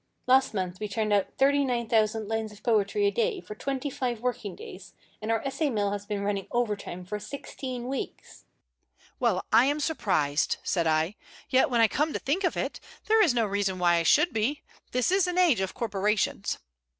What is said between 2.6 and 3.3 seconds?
poetry a